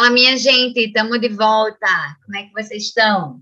[0.00, 1.86] Fala, minha gente, estamos de volta.
[2.24, 3.38] Como é que vocês estão?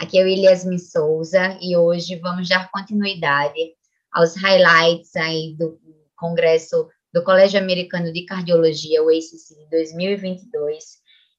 [0.00, 3.60] Aqui é o Eliasmin Souza e hoje vamos dar continuidade
[4.10, 5.78] aos highlights aí do
[6.16, 10.82] Congresso do Colégio Americano de Cardiologia, o ACC 2022.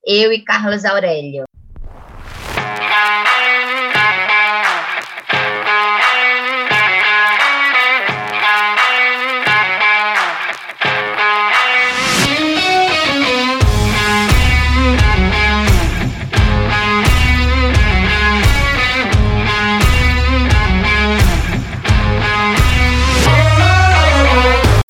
[0.06, 1.46] Eu e Carlos Aurélio.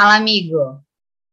[0.09, 0.81] Fala, amigo.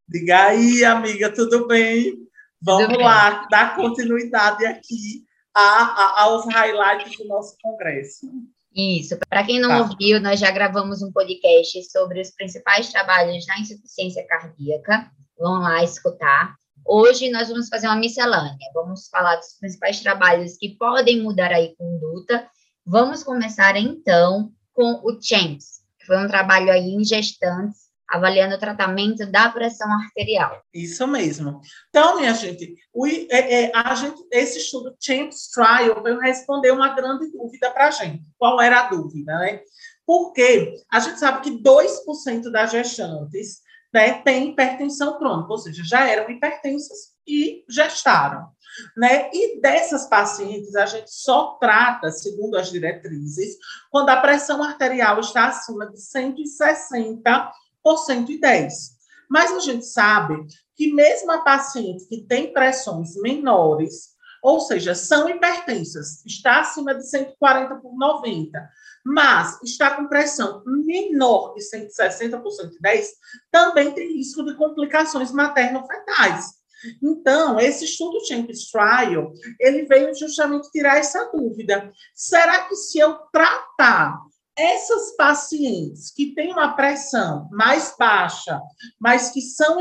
[0.07, 2.13] Diga aí, amiga, tudo bem?
[2.61, 3.49] Vamos tudo lá, bem.
[3.49, 8.27] dar continuidade aqui a, a, aos highlights do nosso congresso.
[8.75, 9.17] Isso.
[9.31, 9.79] Para quem não tá.
[9.79, 15.11] ouviu, nós já gravamos um podcast sobre os principais trabalhos na insuficiência cardíaca.
[15.39, 16.55] Vão lá escutar.
[16.85, 18.59] Hoje nós vamos fazer uma miscelânea.
[18.75, 22.47] Vamos falar dos principais trabalhos que podem mudar a conduta.
[22.85, 28.59] Vamos começar então com o CHAMPS, que foi um trabalho aí em gestantes avaliando o
[28.59, 30.63] tratamento da pressão arterial.
[30.73, 31.61] Isso mesmo.
[31.89, 37.31] Então, minha gente, o, é, é, gente esse estudo Champs Trial veio responder uma grande
[37.31, 38.25] dúvida para a gente.
[38.39, 39.61] Qual era a dúvida, né?
[40.07, 43.61] Porque a gente sabe que 2% das gestantes
[43.93, 48.49] né, têm hipertensão crônica, ou seja, já eram hipertensas e gestaram.
[48.97, 49.31] Né?
[49.33, 53.57] E dessas pacientes, a gente só trata, segundo as diretrizes,
[53.91, 57.53] quando a pressão arterial está acima de 160
[57.87, 58.97] por 110.
[59.31, 65.29] Mas a gente sabe que mesmo a paciente que tem pressões menores, ou seja, são
[65.29, 68.71] hipertensas, está acima de 140 por 90,
[69.05, 73.09] mas está com pressão menor de 160 por 110,
[73.53, 76.57] também tem risco de complicações materno-fetais.
[77.01, 81.93] Então, esse estudo Champions Trial, ele veio justamente tirar essa dúvida.
[82.17, 84.19] Será que se eu tratar
[84.57, 88.61] essas pacientes que têm uma pressão mais baixa,
[88.99, 89.79] mas que são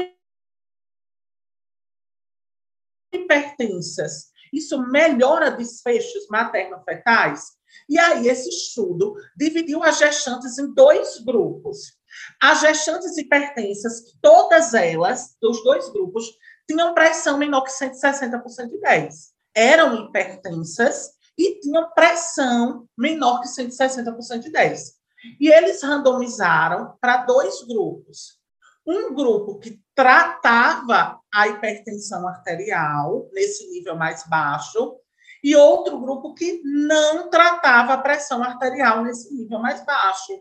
[3.13, 7.55] hipertensas, isso melhora desfechos materno-fetais?
[7.89, 11.97] E aí, esse estudo dividiu as gestantes em dois grupos.
[12.41, 16.25] As gestantes hipertensas, todas elas, dos dois grupos,
[16.69, 19.33] tinham pressão menor que 160 por 110.
[19.53, 24.93] Eram hipertensas e tinham pressão menor que 160 por 110.
[25.39, 28.39] E eles randomizaram para dois grupos.
[28.85, 34.97] Um grupo que tratava a hipertensão arterial, nesse nível mais baixo,
[35.43, 40.33] e outro grupo que não tratava a pressão arterial nesse nível mais baixo.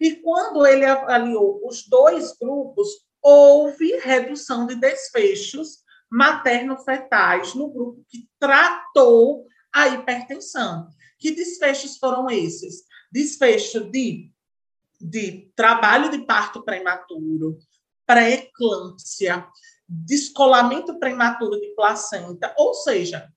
[0.00, 2.88] E quando ele avaliou os dois grupos,
[3.22, 10.88] houve redução de desfechos materno-fetais no grupo que tratou a hipertensão.
[11.18, 12.84] Que desfechos foram esses?
[13.10, 14.32] Desfecho de,
[15.00, 17.58] de trabalho de parto prematuro,
[18.06, 19.46] pré-eclâmpsia,
[19.88, 23.28] descolamento prematuro de placenta, ou seja,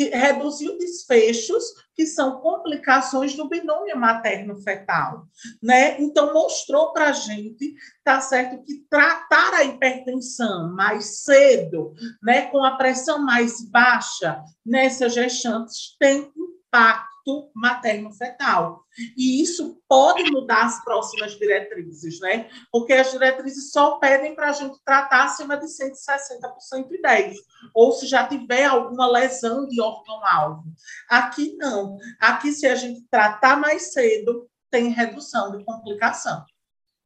[0.00, 1.62] que reduziu desfechos
[1.94, 5.26] que são complicações do binômio materno-fetal,
[5.62, 6.00] né?
[6.00, 12.64] Então mostrou para a gente, tá certo, que tratar a hipertensão mais cedo, né, com
[12.64, 18.82] a pressão mais baixa nessas gestantes tem impacto impacto materno-fetal.
[19.16, 22.48] E isso pode mudar as próximas diretrizes, né?
[22.70, 27.36] Porque as diretrizes só pedem para a gente tratar acima de 160 por 110,
[27.74, 30.64] ou se já tiver alguma lesão de órgão-alvo.
[31.08, 31.96] Aqui não.
[32.20, 36.44] Aqui, se a gente tratar mais cedo, tem redução de complicação.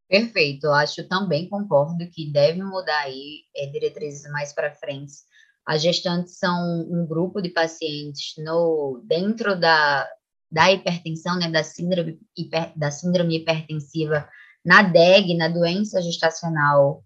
[0.07, 5.15] Perfeito, eu acho também concordo que deve mudar aí é, diretrizes mais para frente
[5.67, 10.09] as gestantes são um grupo de pacientes no dentro da,
[10.51, 14.29] da hipertensão, né, da síndrome, hiper, da síndrome hipertensiva
[14.65, 17.03] na DEG, na doença gestacional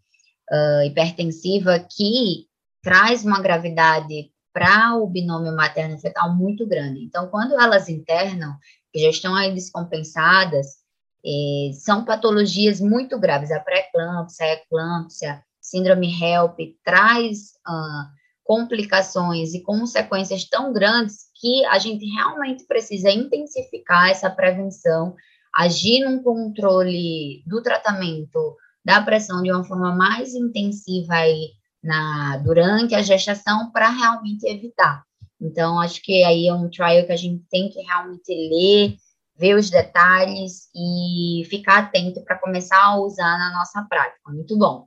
[0.51, 2.47] uh, hipertensiva, que
[2.83, 7.05] traz uma gravidade para o binômio materno-fetal muito grande.
[7.05, 8.57] Então, quando elas internam,
[8.93, 10.79] que já estão aí descompensadas,
[11.25, 13.51] eh, são patologias muito graves.
[13.51, 18.18] A pré-eclâmpsia, a eclâmpsia, síndrome HELP, traz uh,
[18.49, 25.15] complicações e consequências tão grandes que a gente realmente precisa intensificar essa prevenção,
[25.55, 31.51] agir num controle do tratamento da pressão de uma forma mais intensiva aí
[31.85, 35.05] na, durante a gestação para realmente evitar.
[35.39, 38.97] Então, acho que aí é um trial que a gente tem que realmente ler,
[39.39, 44.33] ver os detalhes e ficar atento para começar a usar na nossa prática.
[44.33, 44.87] Muito bom.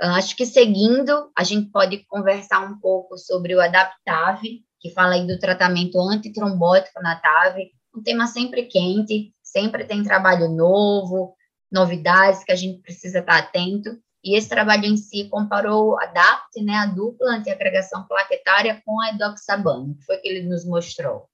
[0.00, 5.26] Acho que seguindo, a gente pode conversar um pouco sobre o Adaptave, que fala aí
[5.26, 11.34] do tratamento antitrombótico na TAV, um tema sempre quente, sempre tem trabalho novo,
[11.72, 13.98] novidades que a gente precisa estar atento.
[14.22, 19.10] E esse trabalho em si comparou a DAPT, né, a dupla antiagregação plaquetária, com a
[19.10, 21.28] edoxabana, que foi que ele nos mostrou.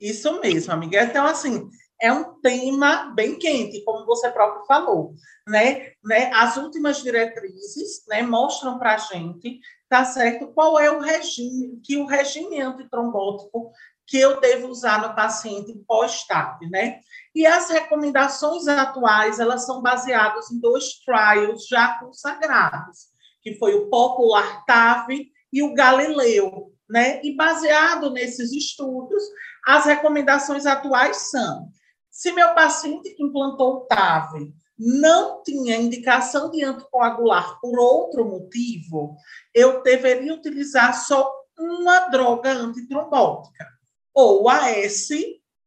[0.00, 1.04] Isso mesmo, amiga.
[1.04, 1.68] Então, assim,
[2.00, 5.14] é um tema bem quente, como você próprio falou,
[5.48, 5.92] né?
[6.04, 6.30] né?
[6.34, 10.48] As últimas diretrizes, né, mostram para a gente, tá certo?
[10.48, 13.72] Qual é o regime, que o regime antitrombótico
[14.06, 17.00] que eu devo usar no paciente pós-TAP, né?
[17.34, 23.08] E as recomendações atuais, elas são baseadas em dois trials já consagrados,
[23.42, 25.08] que foi o Popular TAV
[25.52, 27.20] e o Galileu, né?
[27.24, 29.22] E baseado nesses estudos,
[29.66, 31.68] as recomendações atuais são:
[32.14, 39.16] se meu paciente que implantou o TAV não tinha indicação de anticoagular por outro motivo,
[39.52, 41.28] eu deveria utilizar só
[41.58, 43.66] uma droga antitrombótica,
[44.14, 45.08] ou AS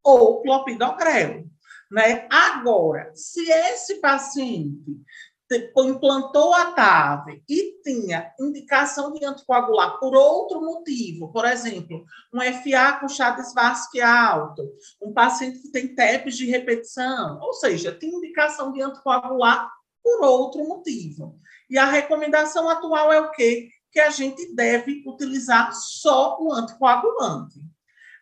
[0.01, 1.43] ou clopidogrel.
[1.91, 2.25] Né?
[2.31, 5.01] Agora, se esse paciente
[5.55, 12.99] implantou a TAV e tinha indicação de anticoagular por outro motivo, por exemplo, um FA
[12.99, 14.69] com Chagas-Vasque alto,
[15.01, 19.71] um paciente que tem TEPs de repetição, ou seja, tem indicação de anticoagular
[20.03, 21.39] por outro motivo.
[21.69, 23.69] E a recomendação atual é o quê?
[23.91, 27.59] Que a gente deve utilizar só o anticoagulante.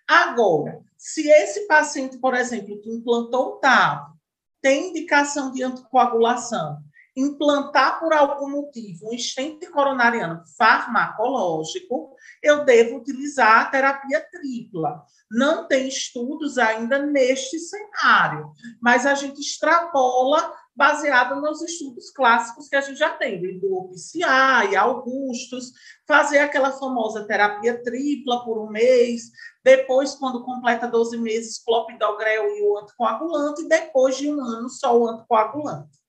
[0.07, 4.13] Agora, se esse paciente, por exemplo, que implantou o TAV,
[4.61, 6.84] tem indicação de anticoagulação
[7.15, 12.13] implantar por algum motivo um estente coronariano farmacológico,
[12.43, 15.03] eu devo utilizar a terapia tripla.
[15.31, 18.51] Não tem estudos ainda neste cenário,
[18.81, 24.75] mas a gente extrapola baseado nos estudos clássicos que a gente já tem, do PCI,
[24.75, 25.71] Augustus,
[26.05, 29.31] fazer aquela famosa terapia tripla por um mês,
[29.63, 34.95] depois, quando completa 12 meses, clopidogrel e o anticoagulante, e depois de um ano, só
[34.95, 36.04] o anticoagulante.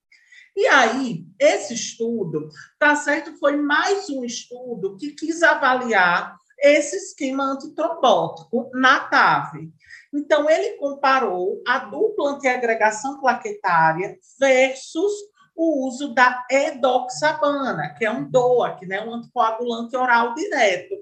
[0.57, 2.49] E aí, esse estudo,
[2.79, 9.71] tá certo, foi mais um estudo que quis avaliar esse esquema antitrombótico na TAV.
[10.11, 15.11] Então, ele comparou a dupla antiagregação plaquetária versus
[15.55, 20.95] o uso da edoxabana, que é um DOAC, né, um anticoagulante oral direto.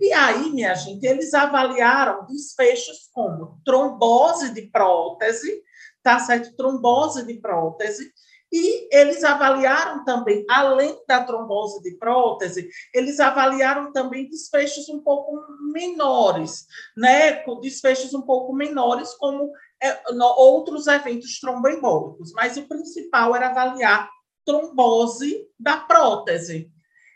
[0.00, 5.62] E aí, minha gente, eles avaliaram desfechos como trombose de prótese,
[6.02, 6.56] tá certo?
[6.56, 8.12] Trombose de prótese,
[8.52, 15.38] e eles avaliaram também, além da trombose de prótese, eles avaliaram também desfechos um pouco
[15.72, 16.66] menores,
[16.96, 17.44] né?
[17.60, 19.52] Desfechos um pouco menores, como
[19.82, 20.00] é,
[20.36, 22.32] outros eventos tromboembólicos.
[22.32, 24.08] Mas o principal era avaliar
[24.46, 26.70] trombose da prótese.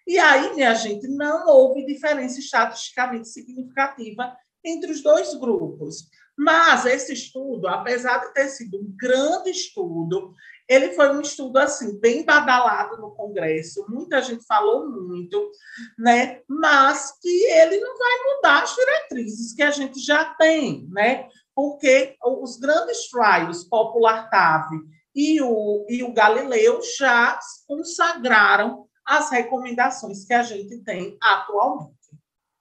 [0.06, 6.08] E aí, minha gente, não houve diferença estatisticamente significativa entre os dois grupos.
[6.36, 10.34] Mas esse estudo, apesar de ter sido um grande estudo,
[10.72, 15.50] ele foi um estudo assim bem badalado no Congresso, muita gente falou muito,
[15.98, 16.40] né?
[16.48, 21.28] Mas que ele não vai mudar as diretrizes que a gente já tem, né?
[21.54, 24.70] Porque os grandes trials, Popular TAV
[25.14, 31.92] e o, e o Galileu, já consagraram as recomendações que a gente tem atualmente.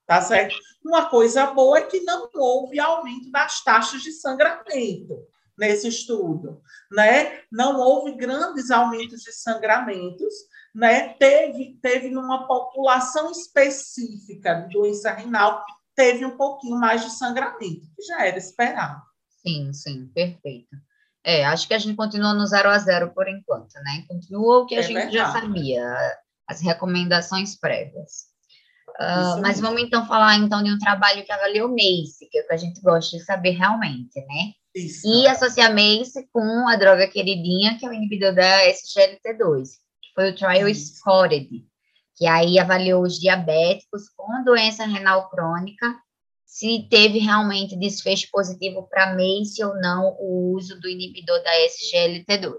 [0.05, 0.53] Tá certo?
[0.83, 5.25] Uma coisa boa é que não houve aumento das taxas de sangramento
[5.57, 7.41] nesse estudo, né?
[7.51, 10.33] Não houve grandes aumentos de sangramentos,
[10.73, 11.09] né?
[11.13, 15.63] Teve, teve numa população específica de doença renal,
[15.95, 19.01] teve um pouquinho mais de sangramento, que já era esperado.
[19.45, 20.75] Sim, sim, perfeito.
[21.23, 24.05] É, acho que a gente continua no zero a zero por enquanto, né?
[24.07, 25.17] Continua o que a é gente verdade.
[25.17, 26.17] já sabia,
[26.47, 28.31] as recomendações prévias.
[28.99, 32.47] Uh, mas vamos então falar então de um trabalho que avaliou MACE, que é o
[32.47, 34.53] que a gente gosta de saber realmente, né?
[34.75, 35.07] Isso.
[35.07, 39.67] E associar MACE com a droga queridinha, que é o inibidor da SGLT2,
[40.01, 40.95] que foi o Trial Isso.
[40.95, 41.65] Spotted,
[42.15, 45.93] que aí avaliou os diabéticos com doença renal crônica,
[46.45, 52.55] se teve realmente desfecho positivo para MACE ou não o uso do inibidor da SGLT2.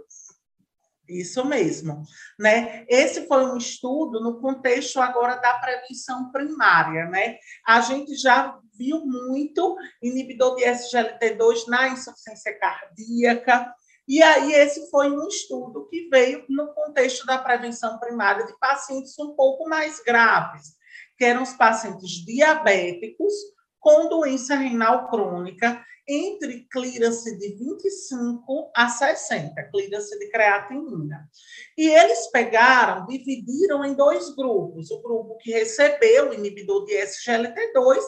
[1.09, 2.02] Isso mesmo,
[2.38, 2.87] né?
[2.88, 7.37] Esse foi um estudo no contexto agora da prevenção primária, né?
[7.66, 13.72] A gente já viu muito inibidor de SGLT2 na insuficiência cardíaca,
[14.08, 19.16] e aí esse foi um estudo que veio no contexto da prevenção primária de pacientes
[19.18, 20.72] um pouco mais graves,
[21.16, 23.32] que eram os pacientes diabéticos
[23.78, 31.28] com doença renal crônica entre clearance de 25 a 60, clearance de creatinina.
[31.78, 38.00] E eles pegaram, dividiram em dois grupos, o grupo que recebeu o inibidor de SGLT2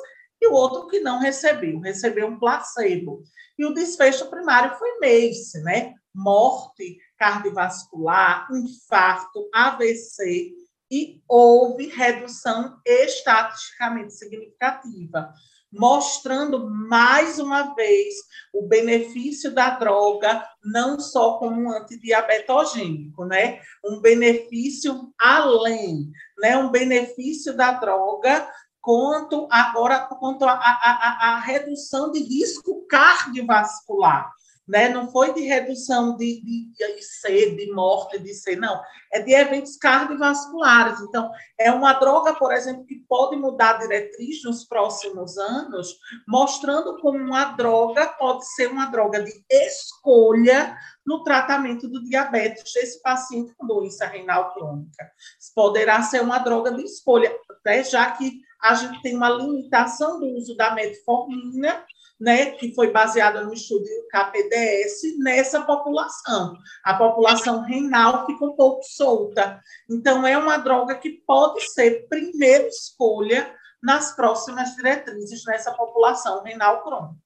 [0.44, 3.22] e o outro que não recebeu, recebeu um placebo.
[3.58, 5.94] E o desfecho primário foi MACE, né?
[6.14, 10.52] Morte cardiovascular, infarto, AVC,
[10.90, 15.32] e houve redução estatisticamente significativa
[15.76, 18.14] mostrando mais uma vez
[18.52, 23.60] o benefício da droga, não só como um antidiabetogênico, né?
[23.84, 26.56] Um benefício além, né?
[26.56, 28.48] Um benefício da droga
[28.84, 34.30] quanto agora quanto a redução de risco cardiovascular
[34.66, 34.88] né?
[34.88, 38.80] Não foi de redução de, de, de IC, de morte de IC, não.
[39.12, 41.00] É de eventos cardiovasculares.
[41.00, 46.98] Então, é uma droga, por exemplo, que pode mudar a diretriz nos próximos anos, mostrando
[47.00, 53.54] como uma droga pode ser uma droga de escolha no tratamento do diabetes desse paciente
[53.56, 55.10] com doença renal crônica.
[55.54, 57.84] Poderá ser uma droga de escolha, né?
[57.84, 61.84] já que a gente tem uma limitação do uso da metformina,
[62.20, 66.56] né, que foi baseada no estudo KPDS nessa população.
[66.84, 69.60] A população renal fica um pouco solta.
[69.90, 73.52] Então, é uma droga que pode ser primeira escolha
[73.82, 77.24] nas próximas diretrizes nessa população renal crônica.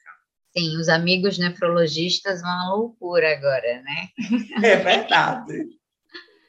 [0.57, 4.09] Sim, os amigos nefrologistas vão à loucura agora, né?
[4.63, 5.69] É verdade.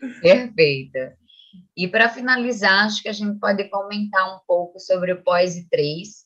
[0.22, 0.98] Perfeito.
[1.75, 6.18] E para finalizar, acho que a gente pode comentar um pouco sobre o POISE-3,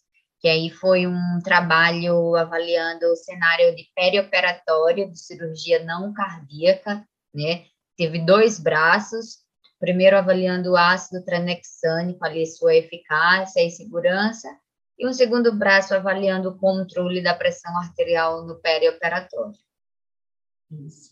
[0.44, 7.68] que aí foi um trabalho avaliando o cenário de perioperatório de cirurgia não cardíaca, né?
[7.96, 9.38] Teve dois braços,
[9.80, 14.50] primeiro avaliando o ácido tranexânico, ali sua eficácia e segurança,
[15.00, 19.58] e um segundo braço avaliando o controle da pressão arterial no perioperatório.
[20.86, 21.12] Isso.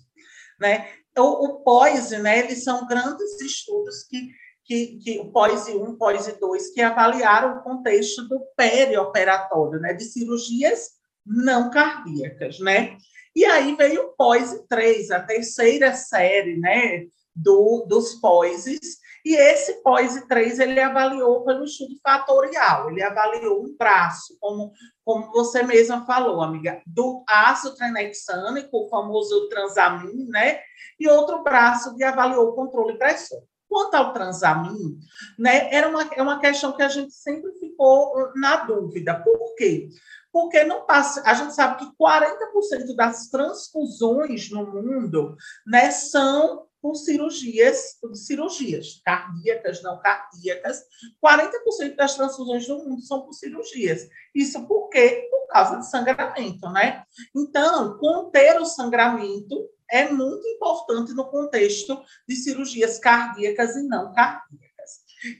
[0.60, 0.92] Né?
[1.18, 4.30] O, o POISE, né, eles são grandes estudos que
[4.64, 10.04] que, que o POISE 1, POISE 2, que avaliaram o contexto do perioperatório, né, de
[10.04, 10.92] cirurgias
[11.26, 12.98] não cardíacas, né?
[13.36, 19.84] E aí veio o POISE 3, a terceira série, né, do, dos POISes, e esse
[19.84, 24.74] POISE 3 ele avaliou pelo estudo fatorial, ele avaliou um braço, como,
[25.06, 30.60] como você mesma falou, amiga, do ácido tranexânico, o famoso transamin, né?
[31.00, 33.44] E outro braço que avaliou o controle pressor.
[33.72, 35.00] Quanto ao transamin,
[35.40, 39.16] né, era uma, é uma questão que a gente sempre ficou na dúvida.
[39.16, 39.88] Por quê?
[40.30, 46.96] Porque não passa, a gente sabe que 40% das transfusões no mundo né, são por
[46.96, 50.84] cirurgias, por cirurgias cardíacas, não cardíacas.
[51.24, 54.10] 40% das transfusões no mundo são por cirurgias.
[54.36, 55.30] Isso por quê?
[55.32, 57.06] Por causa de sangramento, né?
[57.34, 64.72] Então, conter o sangramento é muito importante no contexto de cirurgias cardíacas e não cardíacas.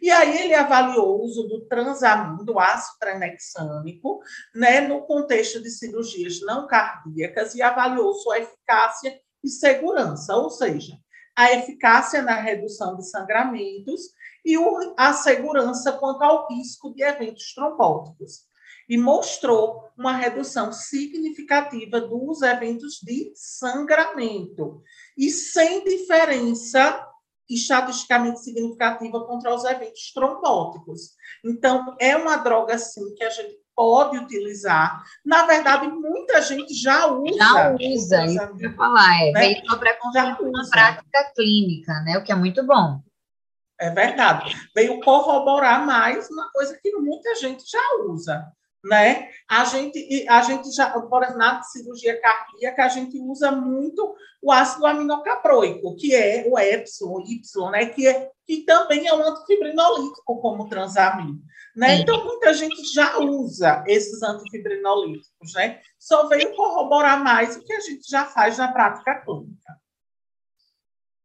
[0.02, 4.20] E aí ele avaliou o uso do transamin, do ácido tranexâmico,
[4.54, 11.00] né, no contexto de cirurgias não cardíacas e avaliou sua eficácia e segurança, ou seja,
[11.36, 14.02] a eficácia na redução de sangramentos
[14.46, 14.56] e
[14.98, 18.51] a segurança quanto ao risco de eventos trombóticos
[18.92, 24.84] e mostrou uma redução significativa dos eventos de sangramento
[25.18, 27.08] e sem diferença
[27.50, 31.12] estatisticamente significativa contra os eventos trombóticos.
[31.42, 35.02] Então, é uma droga, sim, que a gente pode utilizar.
[35.26, 37.38] Na verdade, muita gente já usa.
[37.38, 39.22] Já usa, isso que eu falar.
[39.22, 39.40] É, né?
[39.40, 39.98] veio para
[40.42, 42.18] uma prática clínica, né?
[42.18, 43.00] O que é muito bom.
[43.80, 44.54] É verdade.
[44.76, 48.52] Veio corroborar mais uma coisa que muita gente já usa
[48.84, 49.30] né?
[49.48, 54.52] A gente, a gente já, por exemplo, na cirurgia cardíaca, a gente usa muito o
[54.52, 57.86] ácido aminocaproico, que é o epsilon, Y, né?
[57.88, 61.40] Que, é, que também é um antifibrinolítico, como transamin,
[61.76, 61.96] né?
[61.96, 65.80] Então, muita gente já usa esses antifibrinolíticos, né?
[66.00, 69.80] Só veio corroborar mais o que a gente já faz na prática clínica.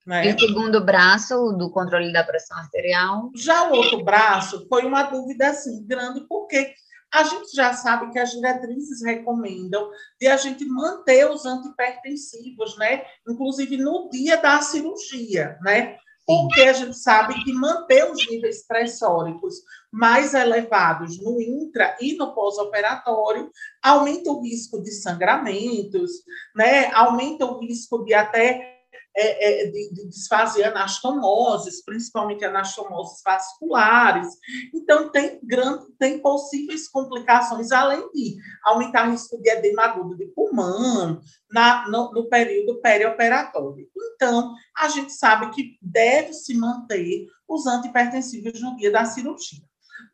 [0.07, 0.29] Né?
[0.29, 3.31] E o segundo braço do controle da pressão arterial?
[3.35, 6.73] Já o outro braço foi uma dúvida assim grande, porque
[7.13, 13.05] a gente já sabe que as diretrizes recomendam de a gente manter os antipertensivos, né?
[13.29, 15.97] Inclusive no dia da cirurgia, né?
[16.27, 22.35] Porque a gente sabe que manter os níveis pressóricos mais elevados no intra e no
[22.35, 23.49] pós-operatório
[23.81, 26.11] aumenta o risco de sangramentos,
[26.55, 26.91] né?
[26.93, 28.76] Aumenta o risco de até
[29.17, 34.29] é, é, de, de desfazer anastomoses, principalmente anastomoses vasculares.
[34.75, 40.27] Então, tem, grande, tem possíveis complicações, além de aumentar o risco de edema agudo de
[40.27, 41.19] pulmão
[41.51, 43.89] na, no, no período perioperatório.
[44.15, 49.63] Então, a gente sabe que deve se manter os antipertensivos no dia da cirurgia.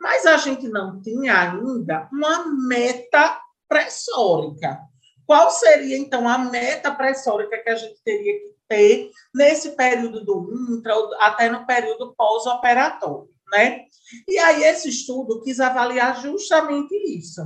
[0.01, 4.79] Mas a gente não tinha ainda uma meta pressórica.
[5.27, 10.51] Qual seria, então, a meta pressórica que a gente teria que ter nesse período do
[10.73, 13.85] intra, até no período pós-operatório, né?
[14.27, 17.43] E aí esse estudo quis avaliar justamente isso.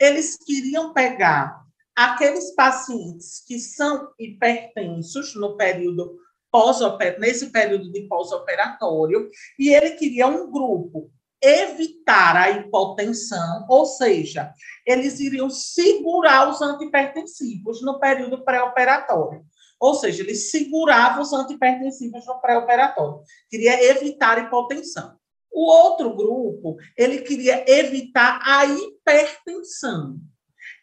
[0.00, 1.62] Eles queriam pegar
[1.94, 6.16] aqueles pacientes que são hipertensos no período
[6.50, 6.78] pós
[7.18, 11.10] nesse período de pós-operatório, e ele queria um grupo
[11.42, 14.52] evitar a hipotensão, ou seja,
[14.86, 19.44] eles iriam segurar os antipertensivos no período pré-operatório.
[19.82, 23.20] Ou seja, ele segurava os antipertensivos no pré-operatório.
[23.50, 25.16] Queria evitar hipotensão.
[25.50, 30.20] O outro grupo, ele queria evitar a hipertensão.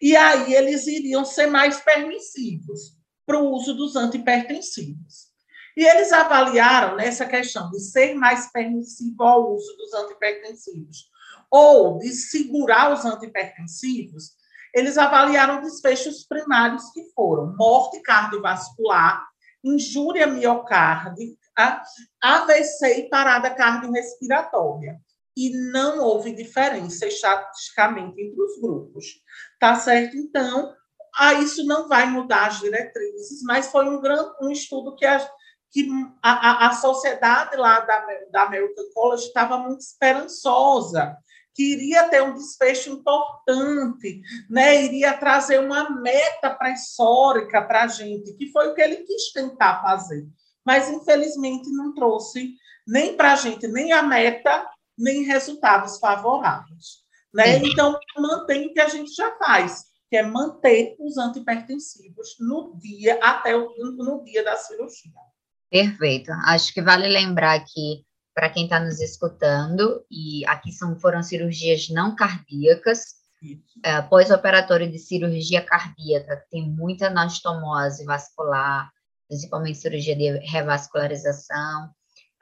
[0.01, 5.29] E aí eles iriam ser mais permissivos para o uso dos antipertensivos.
[5.77, 11.09] E eles avaliaram nessa questão de ser mais permissivo ao uso dos antipertensivos
[11.49, 14.33] ou de segurar os antipertensivos,
[14.73, 19.25] eles avaliaram desfechos primários que foram morte cardiovascular,
[19.63, 21.81] injúria miocárdica,
[22.21, 24.99] AVC e parada cardiorrespiratória.
[25.35, 29.05] E não houve diferença estatisticamente entre os grupos.
[29.59, 30.17] Tá certo?
[30.17, 30.73] Então,
[31.41, 35.19] isso não vai mudar as diretrizes, mas foi um, grande, um estudo que, a,
[35.71, 35.87] que
[36.21, 41.17] a, a, sociedade lá da, da American College estava muito esperançosa
[41.59, 44.81] que iria ter um desfecho importante, né?
[44.85, 49.81] iria trazer uma meta pressórica para a gente, que foi o que ele quis tentar
[49.81, 50.25] fazer.
[50.65, 52.55] Mas, infelizmente, não trouxe
[52.87, 54.65] nem para a gente nem a meta,
[54.97, 57.03] nem resultados favoráveis.
[57.33, 57.57] Né?
[57.57, 63.19] Então, mantém o que a gente já faz, que é manter os antipertensivos no dia,
[63.21, 65.11] até o no dia da cirurgia.
[65.69, 66.31] Perfeito.
[66.45, 68.05] Acho que vale lembrar que
[68.39, 73.15] para quem está nos escutando, e aqui são, foram cirurgias não cardíacas,
[73.83, 78.89] é, pós-operatório de cirurgia cardíaca, tem muita anastomose vascular,
[79.27, 81.87] principalmente cirurgia de revascularização,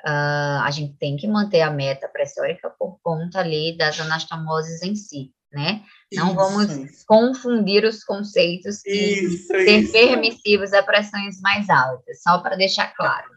[0.06, 4.96] uh, a gente tem que manter a meta pressórica por conta ali das anastomoses em
[4.96, 5.82] si, né?
[6.14, 6.36] Não isso.
[6.36, 9.94] vamos confundir os conceitos e isso, ser isso.
[9.94, 13.36] permissivos a pressões mais altas, só para deixar claro.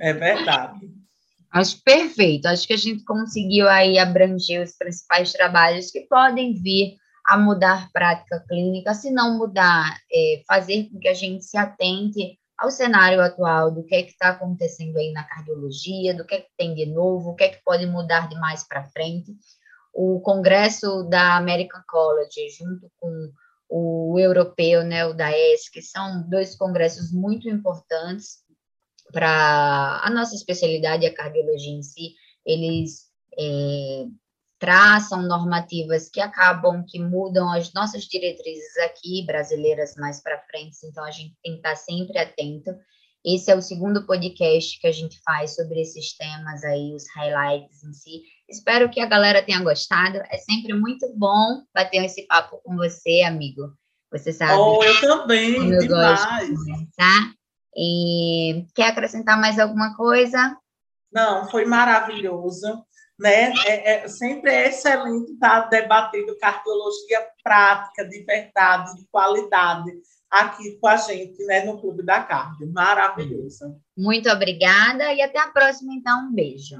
[0.00, 1.01] É verdade.
[1.52, 2.46] Acho perfeito.
[2.46, 7.90] Acho que a gente conseguiu aí abranger os principais trabalhos que podem vir a mudar
[7.92, 13.20] prática clínica, se não mudar, é, fazer com que a gente se atente ao cenário
[13.20, 16.74] atual do que é que está acontecendo aí na cardiologia, do que é que tem
[16.74, 19.32] de novo, o que é que pode mudar de mais para frente.
[19.92, 23.30] O congresso da American College, junto com
[23.68, 28.41] o europeu, né, o da ESC, são dois congressos muito importantes
[29.12, 34.06] para a nossa especialidade, a cardiologia em si, eles é,
[34.58, 41.04] traçam normativas que acabam, que mudam as nossas diretrizes aqui, brasileiras, mais para frente, então
[41.04, 42.70] a gente tem que estar sempre atento.
[43.24, 47.84] Esse é o segundo podcast que a gente faz sobre esses temas aí, os highlights
[47.84, 48.22] em si.
[48.48, 50.18] Espero que a galera tenha gostado.
[50.28, 53.72] É sempre muito bom bater esse papo com você, amigo.
[54.10, 54.54] Você sabe.
[54.60, 56.24] Oh, eu também, eu demais.
[56.24, 57.34] gosto de conversar.
[57.76, 60.56] E quer acrescentar mais alguma coisa?
[61.12, 62.84] Não, foi maravilhoso.
[63.18, 63.52] Né?
[63.66, 69.92] É, é, sempre é excelente estar debatendo cardiologia prática, de verdade, de qualidade,
[70.28, 72.72] aqui com a gente, né, no Clube da Cardio.
[72.72, 73.76] Maravilhoso.
[73.96, 76.28] Muito obrigada e até a próxima, então.
[76.28, 76.76] Um beijo.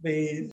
[0.00, 0.50] Beijo.